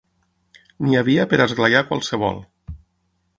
N'hi 0.85 0.97
havia 1.01 1.25
per 1.33 1.39
a 1.39 1.47
esglaiar 1.51 1.83
qualsevol. 1.91 2.41